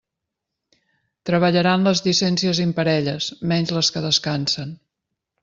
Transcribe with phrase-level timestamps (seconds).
[1.29, 4.75] Treballaran les llicències imparelles, menys les que descansen.